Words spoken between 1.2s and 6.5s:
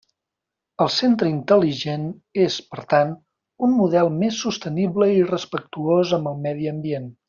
intel·ligent és, per tant, un model més sostenible i respectuós amb el